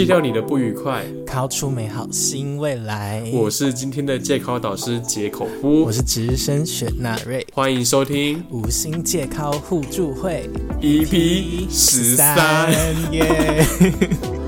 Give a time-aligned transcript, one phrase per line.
[0.00, 1.04] 戒掉你的不愉快。
[1.26, 3.22] 考出美好新未来。
[3.34, 10.48] 我是今天的戒考导师杰口夫我，是直升雪纳瑞，欢迎收听五星戒考互助会
[10.80, 12.72] EP 十三。
[13.12, 14.39] 耶。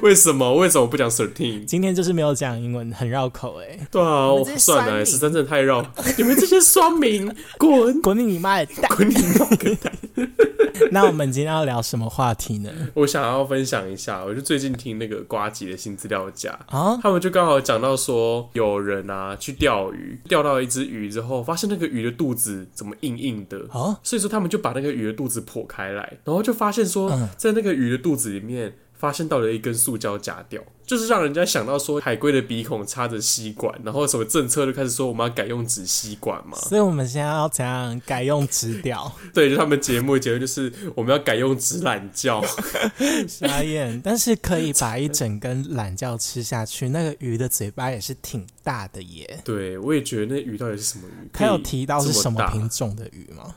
[0.02, 0.56] 为什么？
[0.56, 1.64] 为什么不讲 thirteen？
[1.64, 3.78] 今天就是没有讲英文，很绕口哎。
[3.90, 5.84] 对啊，算了，酸民十三真正太绕。
[6.16, 8.90] 你们这些酸民，滚滚你妈的蛋！
[8.96, 9.92] 滚你妈个蛋！
[10.92, 12.70] 那我们今天要聊什么话题呢？
[12.94, 36.58] 我想要分享一下，我就最近听那个瓜吉的新资料夹，啊，他们就刚好讲到说，有人啊去钓鱼，钓到一只鱼之后，发现那个鱼的肚子怎么硬硬的，啊，所以说他们就把那个鱼的肚子剖开来，然后就发现说，嗯在那个鱼的肚子里面发现到了一根塑胶夹掉，就是让人家想到说海龟的鼻孔插着吸管，然后什么政策就开始说我们要改用纸吸管嘛。
[36.58, 39.10] 所以我们现在要怎样改用直调？
[39.32, 42.44] 对，就他们节目的结论就是我们要改用纸懒觉。
[43.26, 49.40] 傻眼，但是可以把一整根懒觉吃下去，那个鱼的嘴巴也是挺大的耶。
[49.42, 51.30] 对，我也觉得那鱼到底是什么鱼？
[51.32, 53.54] 他有提到是什么品种的鱼吗？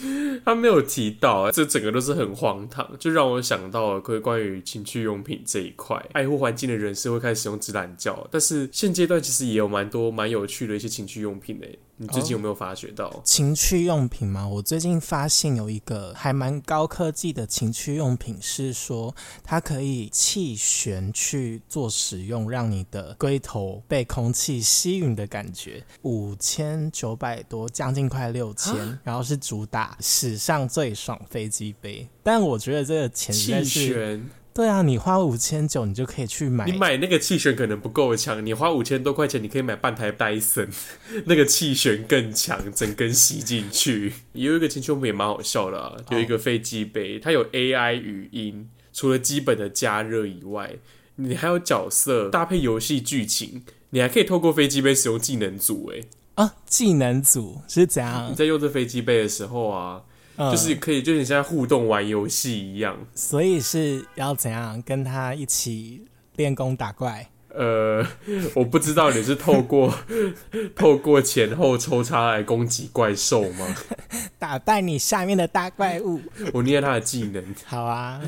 [0.44, 13.20] 他没有提到，啊这整个都是很荒唐，就让我想到了关关于情趣用品这一块，爱护环境的人士会开始使用直懒觉，但是现阶段其实也有蛮多蛮有趣的一些情趣用品诶，你最近有没有发觉到？
[13.24, 25.84] 情趣用品吗，我最近发现有一个还蛮高科技的情趣用品，是说它可以气旋去做使用，让你的龟头被空气吸吮的感觉。
[26.02, 32.08] 五千九百多，将近快六千，然后是主打史上最爽飞机杯。
[32.22, 40.68] 但我觉得这个钱实在气是，旋，对啊，你花五千九，你就可以去买你买那个气旋可能不够强，你花五千多块钱，你可以买半台戴森，
[41.26, 44.14] 那个气旋更强，整根吸进去。
[44.32, 50.74] 有一个情趣用品也蛮好笑的、啊，有一个飞机杯，它有 AI 语音，除了基本的加热以外，
[51.14, 55.88] 你还有角色搭配游戏剧情，你还可以透过飞机杯使用技能组。
[55.90, 56.04] 诶，
[56.34, 58.34] 啊，技能组是怎样你？
[58.34, 60.02] 在用这飞机杯的时候啊，
[60.38, 62.96] 嗯就是可以，就是你现在互动玩游戏一样。
[63.14, 66.02] 所以是要怎样跟他一起
[66.36, 67.28] 练功打怪？
[67.54, 68.06] 呃，
[68.54, 69.92] 我不知道你是透过
[70.76, 73.76] 透过前后抽插来攻击怪兽吗？
[74.38, 76.20] 打败你下面的大怪物。
[76.52, 78.20] 我捏他的技能：好啊，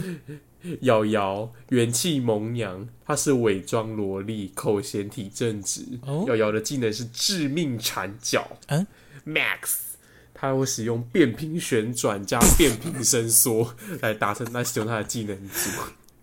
[0.81, 5.83] 瑶瑶元气萌娘，她是伪装萝莉，口嫌体正直。
[6.07, 8.85] 哦瑶瑶的技能是致命缠脚，嗯
[9.25, 9.90] ，Max。
[10.41, 15.69] 他会使用变频旋转加变频伸缩来达成他使用他的技能组，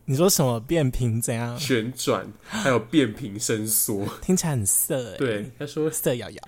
[0.06, 1.56] 你说什么变频怎样？
[1.60, 4.08] 旋转还有变频伸缩。
[4.22, 6.42] 听起来很色哎、对，他说色摇摇。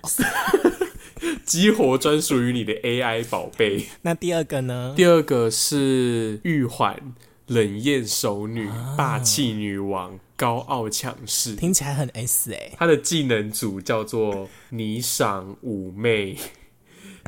[1.44, 3.86] 激活专属于你的 AI 宝贝。
[4.02, 4.94] 那第二个呢？
[4.96, 7.14] 第二个是玉环，
[7.46, 11.54] 冷艳熟女，霸气女王，高傲强势。
[11.54, 16.38] 听起来很 S 哎、她的技能组叫做霓裳妩媚，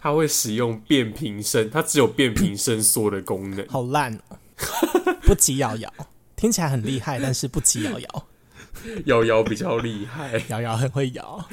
[0.03, 3.65] 她会使用变频伸，它只有变频伸缩的功能。
[3.69, 4.37] 好烂哦、
[5.23, 5.93] 不急摇摇。
[6.35, 8.27] 听起来很厉害，但是不急摇摇。
[9.07, 11.49] 摇摇比较厉害，摇摇很会摇，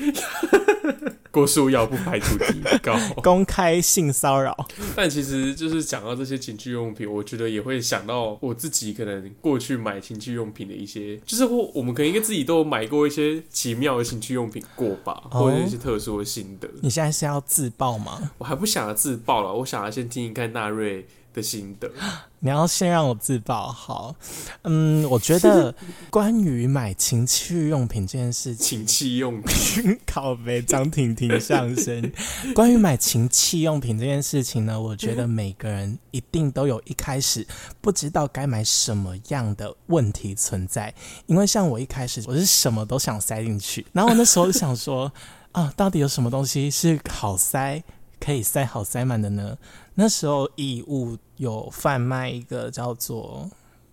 [1.31, 2.97] 郭书瑶不排除提高。
[3.21, 4.55] 公开性骚扰。
[4.95, 16.67] 但其实就是讲到这些情趣用品，我觉得也会想到我自己可能过去买情趣用品的一些，就是我我们可能应该自己都有买过一些奇妙的情趣用品过吧，哦或者一些特殊的心得。
[16.81, 18.31] 你现在是要自爆吗？
[18.37, 21.05] 我还不想要自爆了，我想要先听一看纳瑞
[21.39, 21.89] 的心得。
[22.41, 24.15] 你要先让我自爆好。
[24.61, 25.75] 嗯，我觉得
[26.09, 28.85] 关于买情趣用品这件事情。
[28.85, 32.11] 情趣用品，靠背张婷婷上身。
[32.55, 37.45] 关于买情趣用品这件事情呢，我觉得每个人一定都有一开始
[37.81, 40.93] 不知道该买什么样的问题存在。
[41.25, 45.11] 因为像我一开始我是什么都想塞进去，然后我那时候就想说
[45.51, 47.83] 啊，到底有什么东西是好塞？
[48.21, 49.57] 可以塞好塞满的呢？
[50.01, 53.49] 那时候义务有贩卖一个叫做，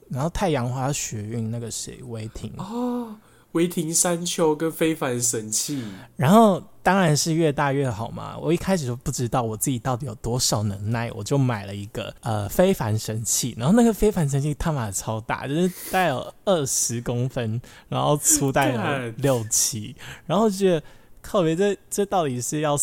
[0.08, 2.52] 然后太阳花学运那个谁威霆
[3.50, 5.82] 维廷山丘跟非凡神器，
[6.14, 8.38] 然后当然是越大越好嘛。
[8.38, 13.56] 我一开始就不知道我自己到底有多少能耐，我就买了一个呃非凡神器。
[13.58, 20.86] 然后那个非凡神器他妈超大，就是大概有二十公分，然后粗大概有六七，然后就觉得。
[21.26, 22.78] 靠别这这到底是要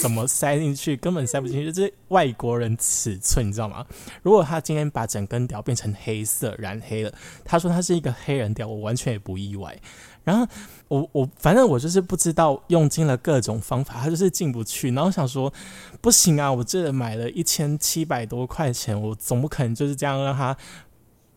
[0.00, 0.96] 怎么塞进去？
[0.96, 3.84] 根本塞不进去，这是外国人尺寸，你知道吗？
[4.22, 7.12] 如果他今天把整根屌变成黑色染黑了，
[7.44, 9.78] 他说他是一个黑人屌，我完全也不意外。
[10.24, 10.46] 然后
[10.88, 14.90] 我我反正我就是不知道用尽了各种方法，他就是进不去。
[14.92, 15.52] 然后想说
[16.00, 20.56] 不行啊，我这买了一千七百多块钱，我总不可能就是这样让他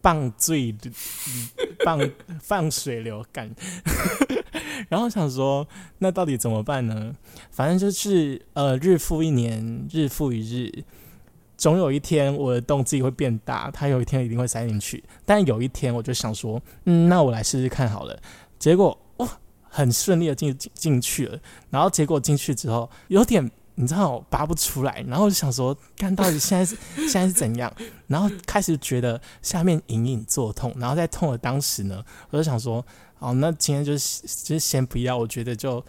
[0.01, 0.73] 放醉
[1.83, 2.09] 放
[2.41, 3.53] 放水流干。
[4.89, 5.68] 然后想说
[6.00, 7.13] 那到底怎么办呢？
[7.51, 10.83] 反正就是呃日复一年，日复一日。
[11.57, 15.03] 总有一天我的洞自己会变大，它有一天一定会塞进去。
[15.25, 18.15] 但有一天我就想说，嗯，那我来试试看好了。
[18.59, 19.27] 结果哇，
[19.63, 21.39] 很顺利的进进进去了。
[21.71, 25.03] 然后结果进去之后，有点你知道拔不出来。
[25.07, 26.77] 然后就想说，看到底现在是
[27.07, 27.73] 现在是怎样？
[28.06, 30.71] 然后开始觉得下面隐隐作痛。
[30.77, 32.85] 然后在痛的当时呢，我就想说，
[33.19, 35.18] 哦，那今天就是就先不要。
[35.18, 35.84] 我觉得就。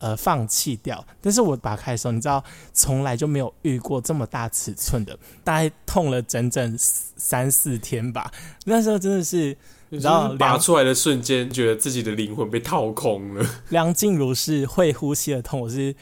[0.00, 1.04] 呃，放弃掉。
[1.20, 8.30] 但是我打开的时候，你知道，从来就没有遇过这么大尺寸的，大概痛了整整三四天吧。
[8.64, 9.56] 那时候真的是，
[9.88, 13.44] 你知道，拔出来的瞬间，觉得自己的灵魂被掏空了。
[13.70, 15.96] 梁静茹是会呼吸的痛，我是。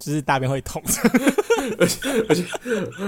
[0.00, 0.82] 就是大便会痛，
[1.78, 2.44] 而且 而且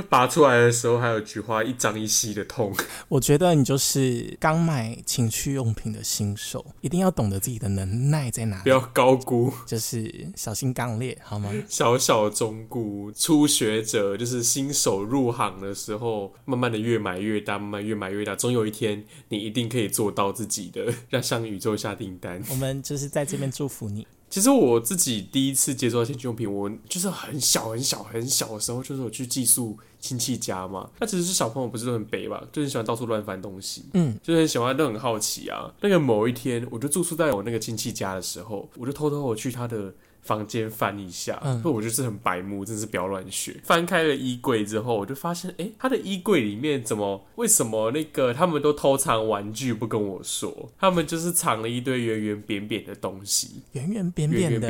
[0.09, 2.75] 拔出来的时候还有菊花一张一吸的痛。
[3.09, 11.53] 我觉得你就是刚买情趣用品的新手，一定要懂得自己的能耐在哪里，不要高估，就是小心刚烈，好吗？
[11.69, 22.43] 小小中估，初学者就是新手入行的时候，慢慢的越买越大，慢慢越买越大，总有一天你一定可以做到自己的，让向宇宙下订单。
[22.51, 24.07] 我们就是在这边祝福你。
[24.31, 30.89] 其实我自己第一次接触到情趣用品，我就是很小很小很小的时候，就是我去寄宿亲戚家嘛。
[30.99, 35.73] 那其实是小朋友，不是都很北吧，就很喜欢到处乱翻东西，嗯，就很喜欢，都很好奇啊。
[35.81, 39.95] 那个某一天，我就住宿在我那个亲戚家的时候，我就偷偷我去他的。
[40.23, 43.57] 房间翻一下，嗯，我就是很白目，真是不要乱学。
[43.65, 47.27] 翻开了衣柜之后，我就发现，哎，他的衣柜里面怎么？
[47.37, 50.71] 为什么那个他们都偷藏玩具不跟我说？
[50.79, 54.69] 他们就是藏了一堆圆圆扁扁的东西，圆圆扁扁的，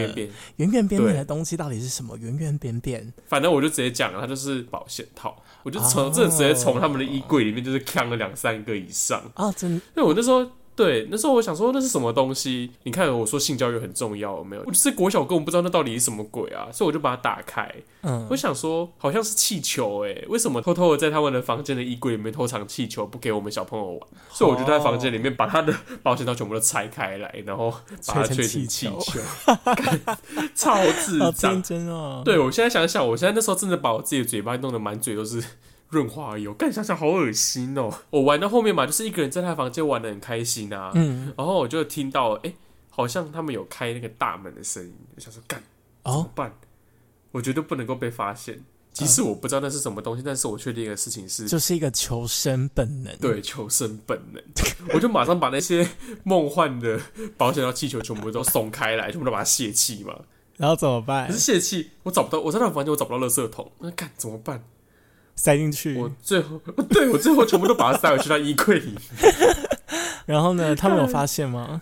[0.57, 2.17] 圆圆扁扁的东西到底是什么？
[2.19, 5.43] 圆圆扁扁，反正我就直接讲了，它就是保险套。
[5.65, 9.51] 我就从这直接从他们的衣柜里面就是扛了两三个以上啊！
[9.53, 10.49] 真，因为我那时候。
[10.79, 12.71] 对，那时候我想说那是什么东西？
[12.85, 14.63] 你看我说性教育很重要，有没有？
[14.65, 17.69] 我是国小根本不知道那到底是什么鬼啊，所以我就把它打开。
[18.03, 24.01] 嗯，我想说好像是气球哎，为什么偷偷的在他们的房间的衣柜里面偷藏气球，不给我们小朋友玩？
[24.31, 27.75] 所以我就在房间里面把他的保险套全部都拆开来，然后
[28.07, 29.21] 把它吹成气球，
[30.55, 32.23] 超智障真哦！
[32.25, 35.43] 对我现在想想，我现在那时候真的把我自己的嘴巴弄得满嘴都是。
[35.89, 37.91] 润滑油，干想想好恶心哦！
[38.11, 42.53] 我玩到后面嘛，就是一个人在他房间玩的很开心啊，嗯，然后我就听到，哎，
[42.91, 45.63] 好像他们有开那个大门的声音，就想说干
[46.05, 46.53] 怎么办？
[47.33, 48.63] 我觉得不能够被发现，
[48.93, 54.43] 即使我不知道那是什么东西，但是我确定一个事情是，就是一个求生本能，对，求生本能，
[54.95, 55.89] 我就马上把那些
[56.25, 57.01] 梦幻的
[57.37, 60.19] 保险套气球全部都松开来，全部都把它泄气嘛，
[60.57, 61.27] 然后怎么办？
[61.29, 64.65] 可是泄气，我找不到，我在那房间我找不到垃圾桶，那干怎么办？
[65.39, 68.99] 塞进去，我最后 对我最后全部都把它塞回去到衣柜里。
[70.27, 70.75] 然后呢？
[70.75, 71.81] 他们有发现吗？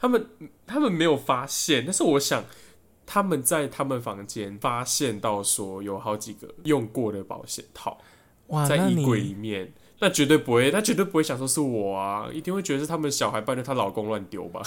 [0.00, 0.26] 他们
[0.66, 2.44] 他们没有发现，但是我想
[3.04, 7.98] 他们在他们房间发现到说有好几个用过的保险套
[8.66, 9.70] 在衣柜里面，
[10.00, 14.62] 那绝对不会，他绝对不会想说是我啊，一定会觉得是他们小孩，不然她老公乱丢吧。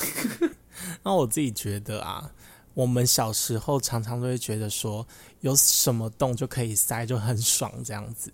[1.03, 2.31] 那我自己觉得啊。
[2.73, 5.05] 我们小时候常常都会觉得说
[5.41, 8.31] 有什么洞就可以塞，就很爽这样子。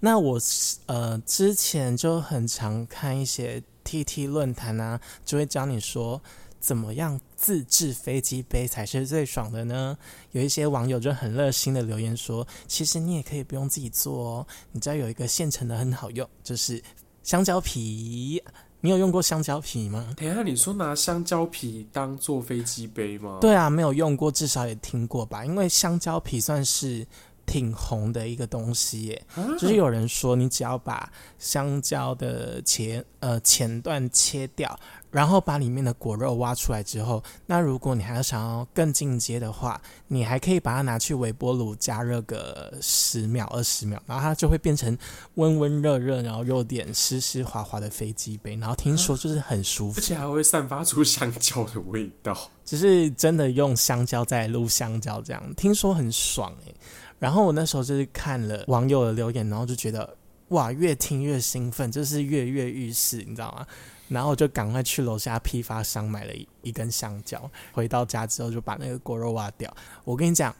[0.00, 0.38] 那我
[0.86, 6.20] 呃之前就很常看一些 T T 论坛啊，就会教你说
[6.60, 9.96] 怎么样自制飞机杯才是最爽的呢？
[10.32, 16.82] 有一些网友就很热心的留言说，其实你也可以不用自己做哦，你知道有一个现成的很好用，就是
[17.22, 18.42] 香蕉皮。
[18.80, 20.14] 你有用过香蕉皮吗？
[20.16, 23.38] 等下，你说拿香蕉皮当做飞机杯吗？
[23.40, 25.44] 对啊，没有用过，至少也听过吧。
[25.44, 27.04] 因为香蕉皮算是
[27.48, 29.26] 挺红的一个东西耶。
[29.58, 34.78] 就是有人说，你只要把香蕉的前呃前段切掉。
[35.10, 44.96] 然后把里面的果肉挖出来之后，那如果你还要想要更进阶的话，你还可以把它拿去微波炉加热个十秒、二十秒，然后它就会变成
[45.36, 48.54] 温温热热，然后又点湿湿滑滑的飞机杯。
[48.56, 52.36] 然后听说就是很舒服，而且还会散发出香蕉的味道。
[52.66, 56.74] 只是真的用香蕉在撸香蕉，这样听说很爽诶。
[57.18, 60.16] 然后我那时候就是看了网友的留言，然后就觉得
[60.48, 63.66] 哇，越听越兴奋，就是跃跃欲试，你知道吗？
[64.08, 69.70] 然后就赶快去楼下批发商买了一一根香蕉，回到家之后就把那个果肉挖掉。
[70.04, 70.54] 我跟你讲，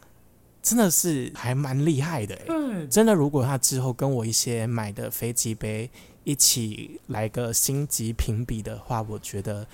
[0.61, 2.39] 真的是还蛮厉害的。
[2.47, 5.89] 嗯，真的，如果他之后跟我一些买的飞机杯
[6.23, 9.65] 一起来个星级评比的话，我觉得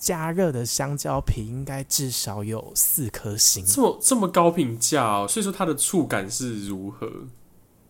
[0.00, 3.64] 加热的香蕉皮应该至少有四颗星。
[3.66, 7.08] 这么这么高评价哦，所以说它的触感是如何？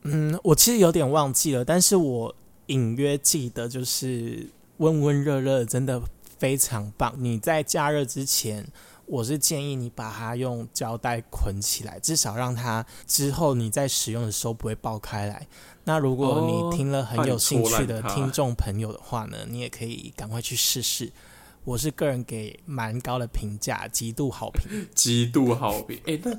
[0.03, 2.35] 嗯，我其实有点忘记了，但是我
[2.67, 6.03] 隐约记得就是温温热热，真的
[6.39, 7.15] 非常棒。
[7.17, 8.67] 你在加热之前，
[9.07, 15.47] 我是建议你把它用胶带捆起来，至少让它之后你在使用的时候不会爆开来。
[15.85, 21.13] 那如果你听了很有兴趣的听众朋友的话呢，你也可以赶快去试试。
[21.65, 25.99] 我是个人给蛮高的评价，极度好评， 极度好评。
[26.07, 26.33] 哎，那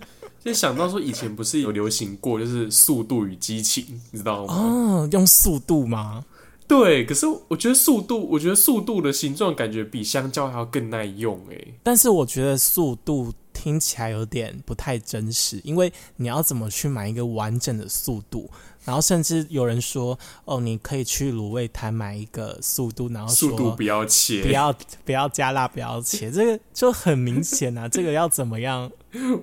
[0.44, 4.54] 就想到说，以前不是有流行过，就是《速度与激情》，你知道吗？
[4.54, 6.26] 哦，用速度吗？
[6.68, 11.68] 对，可是我觉得速度，我觉得速度的形状感觉比香蕉还要更耐用哎。
[11.84, 18.50] 但是我觉得速度听起来有点不太真实，因为你要怎么去买一个完整的速度？
[18.84, 24.74] 然后甚至有人说，哦，你可以去卤味摊买一个速度，然后速度不要切，不要
[25.06, 27.88] 不要加辣，不要切， 这个就很明显啊。
[27.88, 28.92] 这个要怎么样？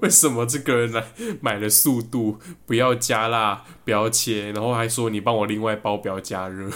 [0.01, 1.05] 为什么这个人来
[1.41, 6.71] 买了速度，不要加辣，不要切，然后还说你帮我另外包，不要加热？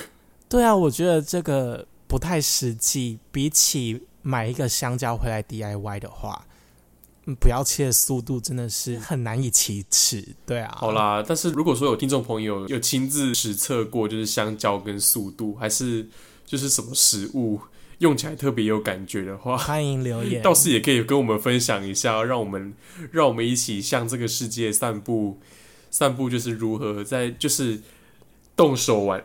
[0.48, 3.18] 对啊，我觉得这个不太实际。
[3.32, 6.44] 比起买一个香蕉回来 DIY 的话。
[7.40, 10.74] 不要切的速度真的是很难以启齿，对啊。
[10.76, 16.08] 好啦，但是如果说有听众朋友有亲自实测过，就是香蕉跟速度，还是
[16.44, 17.60] 就是什么食物
[17.98, 20.42] 用起来特别有感觉的话，欢迎留言。
[20.42, 22.74] 倒是也可以跟我们分享一下，让我们
[23.12, 25.38] 让我们一起向这个世界散步，
[25.90, 27.80] 散步就是如何在就是
[28.56, 29.24] 动手玩。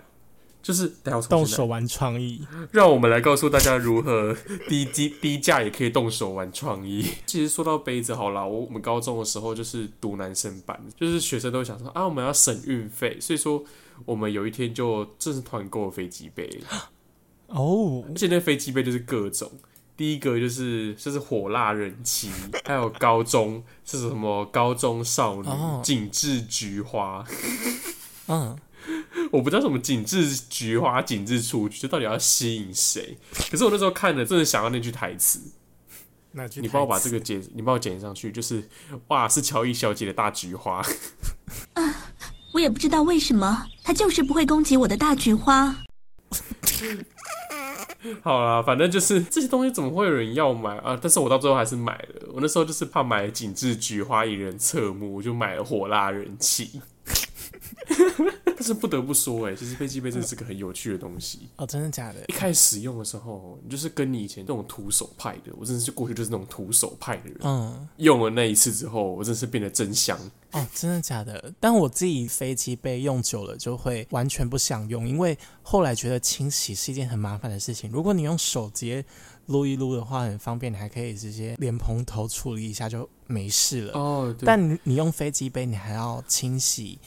[0.68, 0.92] 就是
[1.30, 4.36] 动手玩创意，让我们来告诉大家如何
[4.68, 7.06] 低低低价也可以动手玩创意。
[7.26, 13.64] 其实说到杯子，好啦，我我们高中的时候就是读男生班，就是学生都想说啊，我们要省运费，所以说
[14.04, 16.62] 我们有一天就正式团购了飞机杯。
[17.48, 19.50] 哦，而且那飞机杯就是各种，
[19.96, 22.30] 第一个就是就是火辣人妻，
[22.66, 25.48] 还有高中是什么高中少女
[25.82, 27.24] 紧致菊花，
[28.28, 28.58] 嗯。
[29.32, 33.18] 我不知道什么紧致菊花、紧致雏菊，这到底要吸引谁？
[33.50, 35.40] 可是我那时候看了，真的想要那句台词。
[36.32, 38.70] 那句，你帮我把这个剪，你帮我剪上去，就是
[39.08, 40.84] 哇，是乔伊小姐的大菊花。
[41.74, 42.12] 啊，
[42.54, 45.76] 我也不知道为什么，他就是不会攻击我的大菊花。
[48.22, 50.98] 好啦，反正就是这些东西，怎么会有人要买啊？
[51.02, 52.30] 但是我到最后还是买了。
[52.34, 56.82] 我那时候就是怕买紧致菊花引人侧目，我就买了火辣人气。
[58.46, 62.26] 但是不得不说，哎，其实飞机杯真的是个很有趣的东西哦，真的假的？
[62.28, 67.38] 一开始使用的时候，你就是跟你以前那种徒手派的，我真的是过去就是那种徒手派的人。
[67.44, 70.18] 嗯，用了那一次之后，我真是变得真香
[70.52, 71.54] 哦，真的假的？
[71.60, 77.92] 但我自己飞机杯用久了就会完全不想用，因为后来觉得清洗是一件很麻烦的事情。
[77.92, 79.06] 如果你用手直接
[79.46, 83.94] 撸一撸的话，很方便，你还可以直接连蓬头处理一下就没事了。
[83.94, 86.98] 哦，但你你用飞机杯，你还要清洗。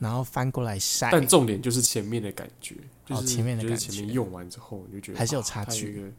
[0.00, 2.74] 然后翻过来晒，但重点就是前面的感觉，
[3.06, 6.12] 就是前面的感觉，前面用完之后你就觉得还是有差距。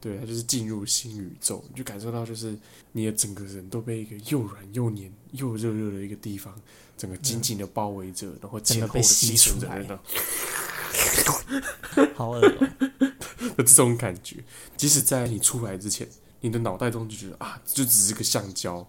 [0.00, 2.56] 对，它就是进入新宇宙，你就感受到就是
[2.92, 6.54] 你的整个人都被一个又软又黏又热热的一个地方，
[6.96, 9.98] 整个紧紧的包围着，然后前后被吸存着那
[12.14, 12.58] 好恶心
[13.56, 14.36] 的这种感觉。
[14.76, 16.08] 即使在你出来之前，
[16.40, 18.86] 你的脑袋中就觉得啊，就只是个橡胶。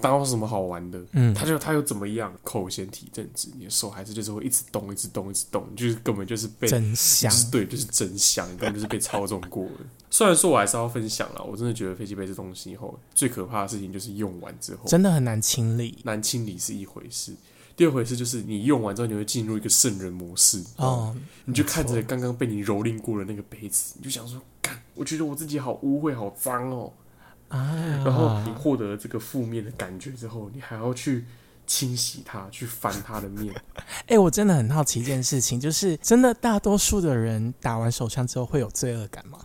[0.00, 1.00] 当有什么好玩的？
[1.12, 2.32] 嗯，他就他又怎么样？
[2.42, 9.72] 口嫌体正直，你的手还是就是会一直动，一直动，一直动，就是根本就是被真香，对，就是真香，根本就是被操纵过了。
[10.10, 17.34] 虽然说我还是要分享了，我真的觉得飞机杯这东西以后最可怕的事情就是用完之后真的很难清理，难清理是一回事，
[17.76, 21.14] 第二回事就是你用完之后你会进入一个圣人模式哦，
[21.44, 26.92] 你就看着刚刚被你蹂躏过的那个杯子，你就想说，干，我觉得我自己好污秽，好脏哦。
[27.48, 28.02] 啊！
[28.04, 31.24] 然后你获得这个负面的感觉之后，你还要去
[31.66, 33.54] 清洗它，去翻它的面。
[34.06, 39.38] 哎，我真的很好奇一件事情，就是真的大多数的人打完手枪之后会有罪恶感吗？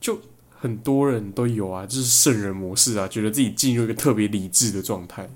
[0.00, 0.18] 就
[0.50, 5.28] 很多人都有啊，就是圣人模式啊，觉得自己进入一个特别理智的状态。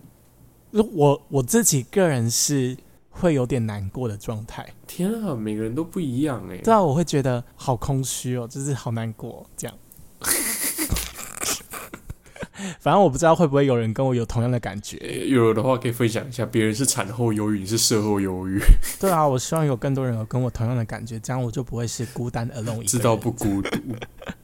[0.71, 2.77] 我我自己个人是
[3.09, 4.67] 会有点难过的状态。
[4.87, 6.59] 天啊，每个人都不一样哎。
[6.59, 9.79] 对啊，我会觉得好空虚哦，就是好难过这样。
[12.81, 16.45] 反正我不知道会不会有人跟我有同样的感觉，有的话可以分享一下。
[16.47, 18.61] 别人是产后忧郁，你是事后忧郁。
[19.01, 23.79] 对啊，我希望有更多人有跟我同样的感觉，这样我就不会是孤单 alone 知道不孤独。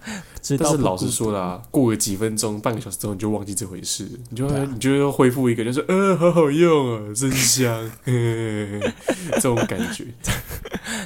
[0.59, 10.07] 但是老实说啦，过个几分钟、半个小时之后，你就忘记这回事，你就你就要恢复一个，就是呃，好好用啊，真香， 这种感觉。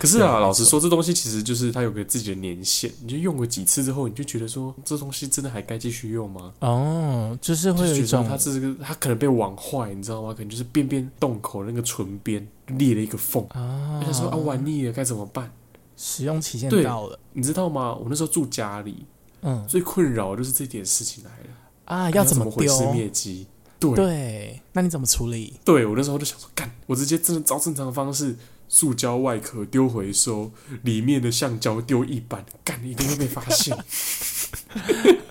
[0.04, 6.52] 可是啊，老实说，这东西其实就是它有个自己的年限，你就用过几次之后，你就觉得说这东西真的还该继续用吗？
[6.60, 10.34] 哦，就是会有一种它这个它可能被玩坏，你知道吗？
[10.34, 13.42] 可能就是边边洞口那个唇边裂了一个缝。
[13.48, 15.50] 啊我想说啊，玩腻了该怎么办？
[15.96, 17.94] 使用期限到了，你知道吗？
[17.94, 19.06] 我那时候住家里，
[19.42, 21.46] 嗯最困扰就是这点事情来了，
[21.84, 22.50] 啊，要怎么丢？
[22.50, 23.46] 么毁尸灭迹？
[23.78, 25.54] 对对，那你怎么处理？
[25.64, 28.34] 对，我那时候就想说，干，我直接真的照正常的方式，
[28.68, 30.52] 塑胶外壳丢回收，
[30.82, 33.76] 里面的橡胶丢一半，干一定会被发现。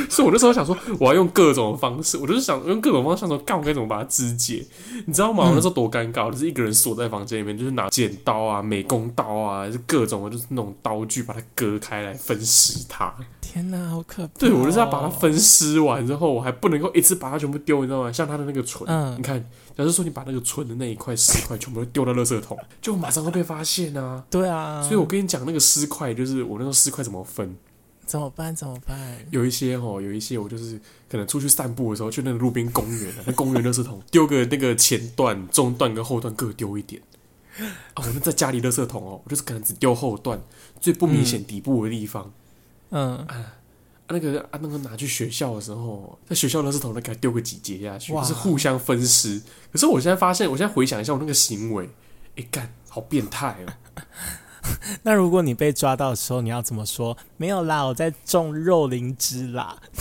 [0.08, 4.64] 所以，我那时候想说，我要用各种方式，我就是想用各种方式想说，干我该怎么把它肢解，
[5.04, 5.44] 你知道吗？
[5.44, 13.12] 我那时候多尴尬，我就是一个人锁在房间里面，就是拿剪刀啊、美工刀啊，就是各种就是那种刀具把它割开来分尸它。
[13.40, 15.08] 天哪，好可怕、对，我就是要把它。
[15.18, 18.12] 分尸完之后，我还不能够一次把它全部丢，你知道吗？
[18.12, 19.36] 像它的那个唇，嗯你看，
[19.76, 24.22] 假如说你把那个唇的那一块尸块全部都丢到垃圾桶，就马上会被发现啊。
[24.30, 27.56] 对啊，所以我跟你讲，那个尸块就是我那个尸块怎么分，
[28.08, 28.56] 怎么办？
[28.56, 28.98] 怎么办？
[29.30, 37.00] 有一些哦，有一些我就是可能出去散步的时候，去那个路边公园啊， 那公园垃圾桶丢个那个前段、中段跟后段各丢一点。
[37.94, 40.40] 啊，我们在家里垃圾桶哦，我就是可能只丢后段
[40.80, 42.32] 最不明显底部的地方。
[42.90, 43.54] 嗯，啊
[44.10, 49.38] 那个啊，那个拿去学校的时候，在学校垃圾桶那给它丢个几节下去，就是互相分尸。
[49.70, 51.90] 可是我现在发现，我现在回想一下我那个行为，
[52.36, 54.02] 哎干，好变态哦！
[55.02, 57.16] 那如果你被抓到的时候，你要怎么说？
[57.36, 59.76] 没有啦，我在种肉灵芝啦。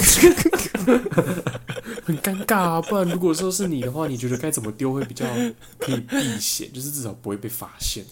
[2.03, 2.81] 很尴尬啊。
[2.81, 5.25] 不然如果说是你的话，你觉得该怎么丢会比较
[5.77, 8.05] 可以避险，就是至少不会被发现。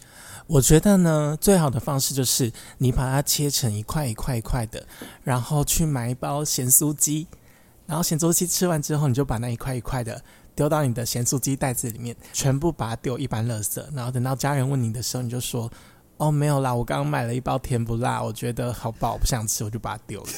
[0.48, 4.86] 我觉得呢，最好的方式就是你把它切成一块一块一块的，
[5.24, 7.26] 然后去买一包咸酥鸡，
[7.88, 10.22] 然后咸酥鸡吃完之后，你就把那一块一块的
[10.54, 13.84] 丢到你的咸酥鸡袋子里面，全部把它丢一般垃圾。
[13.96, 15.72] 然后等到家人问你的时候，你就说
[16.18, 20.30] ：“哦，没有啦，我刚刚买了一包甜不辣，我觉得好饱，我不想吃，我就把它丢了。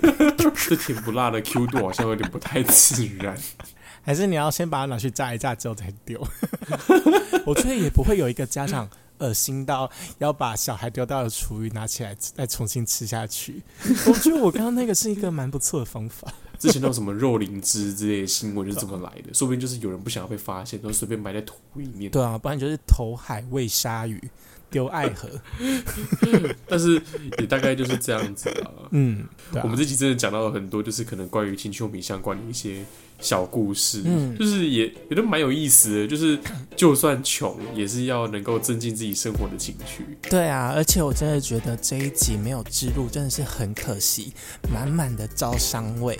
[0.68, 3.36] 这甜不辣的 Q 度好像有点不太自然。
[4.02, 6.20] ”还是你要先把它拿去炸一炸之后再丢？
[7.44, 13.62] 我觉得也不会有一个家长恶心到要把小孩丢到的厨余拿起来再重新吃下去。
[14.06, 16.32] 我觉得我刚刚那个是一个蛮不错的方法。
[16.58, 22.10] 之前那种什么肉灵芝之类的新闻就是这么来的，说不定就是有人不想要被发现，都随便埋在土里面。
[22.10, 24.30] 对啊，不然就是投海喂鲨鱼，
[24.70, 25.28] 丢爱河。
[26.68, 27.00] 但是
[27.38, 28.70] 也大概就是这样子啊。
[28.92, 29.24] 嗯，
[29.62, 32.84] 我们这集真的讲到了很多，就是可能关于情趣用品相关的一些
[33.20, 36.06] 小故事，嗯就是也也都蛮有意思的。
[36.06, 36.38] 就是
[36.76, 40.04] 就算穷，也是要能够增进自己生活的情趣。
[40.22, 44.32] 对啊，而且我真的觉得这一集没有之路真的是很可惜，
[44.72, 46.18] 满满的招商味。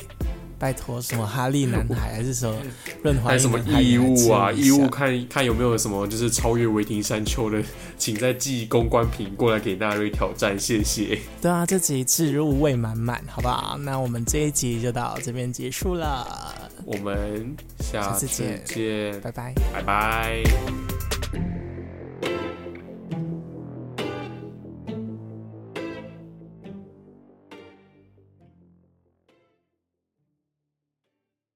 [0.61, 2.55] 拜托，什么哈利男孩还是什么
[3.03, 4.53] 润滑液还有什么男孩义务啊？
[4.53, 7.63] 义务也来植入一下看看有没有什么就是超越维廷山丘的，
[7.97, 11.19] 请再寄公关品过来给纳瑞挑战，谢谢。
[11.41, 13.79] 对啊，这集置入味满满，好不好？
[13.79, 19.55] 那我们这一集就到这边结束了，我们下次见，拜拜。
[19.73, 20.43] 拜拜